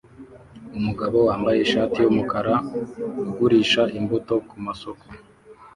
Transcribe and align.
Umugabo 0.77 1.17
wambaye 1.27 1.59
ishati 1.61 1.97
yumukara 2.03 2.55
ugurisha 3.27 3.81
imbuto 3.97 4.33
kumasoko 4.47 5.05